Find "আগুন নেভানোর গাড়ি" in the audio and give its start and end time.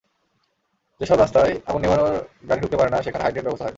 1.67-2.59